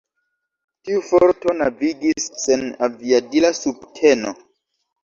[0.87, 4.35] Tiu forto navigis sen aviadila subteno.